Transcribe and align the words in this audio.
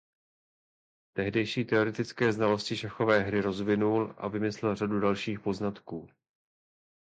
Tehdejší 1.13 1.65
teoretické 1.65 2.33
znalosti 2.33 2.77
šachové 2.77 3.19
hry 3.19 3.41
rozvinul 3.41 4.15
a 4.17 4.27
vymyslel 4.27 4.75
řadu 4.75 4.99
dalších 4.99 5.39
poznatků. 5.39 6.09